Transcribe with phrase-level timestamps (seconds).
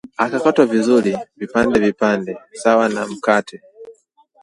[0.25, 3.57] ukakatwa vizuri vipandevipande sawa na mkate